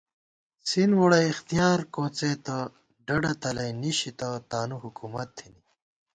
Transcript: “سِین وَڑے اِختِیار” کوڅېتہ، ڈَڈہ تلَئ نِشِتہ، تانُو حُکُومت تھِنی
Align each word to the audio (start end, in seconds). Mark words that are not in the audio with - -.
“سِین 0.69 0.91
وَڑے 0.99 1.21
اِختِیار” 1.29 1.79
کوڅېتہ، 1.93 2.57
ڈَڈہ 3.05 3.33
تلَئ 3.41 3.71
نِشِتہ، 3.81 4.29
تانُو 4.49 4.77
حُکُومت 4.83 5.29
تھِنی 5.37 5.61